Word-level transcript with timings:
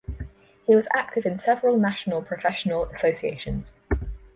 He 0.65 0.75
was 0.75 0.87
active 0.95 1.27
in 1.27 1.37
several 1.37 1.77
national 1.77 2.23
professional 2.23 2.85
associations. 2.85 3.75